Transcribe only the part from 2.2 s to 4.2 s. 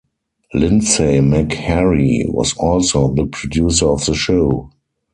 was also the producer of the